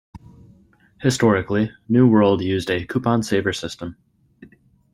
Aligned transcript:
Historically, 1.01 1.71
New 1.87 2.07
World 2.07 2.41
used 2.41 2.71
a 2.71 2.87
coupon 2.87 3.21
saver 3.21 3.53
system. 3.53 3.97